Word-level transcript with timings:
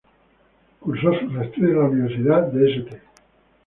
Cursó 0.79 1.13
sus 1.13 1.35
estudios 1.35 1.55
en 1.73 1.79
la 1.79 1.85
Universidad 1.85 2.47
de 2.47 2.71
St. 2.71 3.01